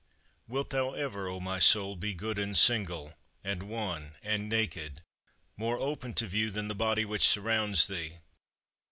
[0.47, 3.13] Wilt thou ever, O my soul, be good and single,
[3.43, 5.03] and one, and naked,
[5.55, 8.17] more open to view than the body which surrounds thee?